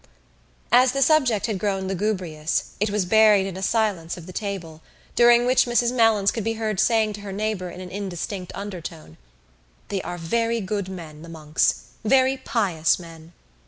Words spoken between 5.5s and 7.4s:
Mrs Malins could be heard saying to her